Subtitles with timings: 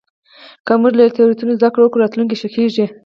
[0.65, 2.85] که موږ له تېروتنو زدهکړه وکړو، راتلونکی ښه کېږي.